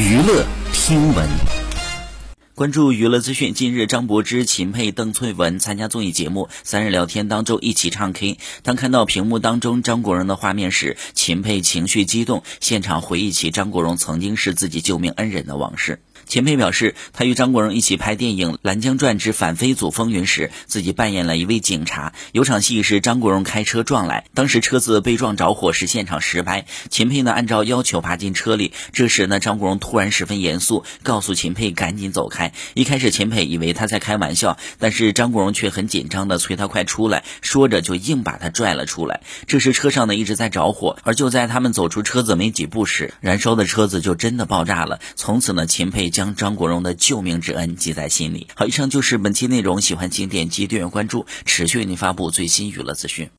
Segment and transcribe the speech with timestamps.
[0.00, 1.28] 娱乐听闻。
[2.54, 8.38] 关注娱乐资讯，近日张柏芝、秦沛、邓萃雯参加综艺节目《三人聊天》当中一起唱 K。
[8.62, 16.00] 当看到屏幕当中张国荣的画面时，秦沛情绪激动，现场回忆起张国荣曾经是自己救命恩人的往事。
[16.26, 22.12] 秦沛表示，他与张国荣一起拍电影《蓝江传之反飞组风云》时，自己扮演了一位警察。
[22.32, 26.66] 有场戏是张国荣开车撞来，当时车子被撞着火，是现场实拍。
[26.88, 28.72] 秦沛呢，按照要求爬进车里。
[28.92, 32.52] 这时呢，张国荣突然十分严肃，告诉秦沛赶紧走开。
[32.74, 39.20] 一开始秦沛以为他在开玩笑，但是张国荣却很紧张的催他快出来，说着就硬把他拽了出来。
[39.46, 45.00] 这时车上呢一直在着火，而就在他们走出车子没几步时，燃烧的车子就真的爆炸了。
[45.16, 46.30] 从此呢，秦沛将。
[46.40, 48.46] 张国荣的救命之恩记在心里。
[48.54, 49.82] 好，以上就是本期内容。
[49.82, 53.28] 喜欢请点击订阅关注，持续为您发布最新娱乐资讯。